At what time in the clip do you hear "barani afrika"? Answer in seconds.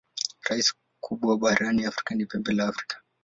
1.41-2.15